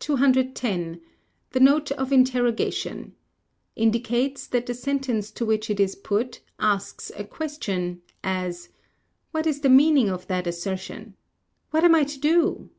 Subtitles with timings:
[0.00, 1.00] 210.
[1.52, 3.14] The Note of Interrogation?
[3.76, 8.70] indicates that the sentence to which it is put asks a question; as,
[9.30, 11.14] "What is the meaning of that assertion?
[11.70, 12.70] What am I to do?"